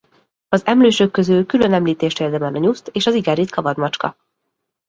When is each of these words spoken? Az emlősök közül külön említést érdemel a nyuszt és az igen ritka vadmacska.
Az 0.49 0.65
emlősök 0.65 1.11
közül 1.11 1.45
külön 1.45 1.73
említést 1.73 2.19
érdemel 2.19 2.55
a 2.55 2.57
nyuszt 2.57 2.87
és 2.93 3.05
az 3.07 3.13
igen 3.13 3.35
ritka 3.35 3.61
vadmacska. 3.61 4.17